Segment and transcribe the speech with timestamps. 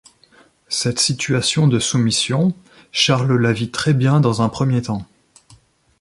[0.67, 2.55] Cette situation de soumission,
[2.91, 5.05] Charles la vit très bien dans un premier temps.